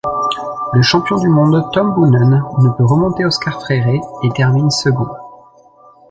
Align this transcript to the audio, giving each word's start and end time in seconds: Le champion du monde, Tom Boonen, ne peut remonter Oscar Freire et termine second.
Le 0.73 0.81
champion 0.81 1.17
du 1.19 1.29
monde, 1.29 1.63
Tom 1.73 1.93
Boonen, 1.93 2.31
ne 2.57 2.71
peut 2.75 2.83
remonter 2.83 3.23
Oscar 3.23 3.61
Freire 3.61 3.87
et 3.87 4.29
termine 4.33 4.71
second. 4.71 5.05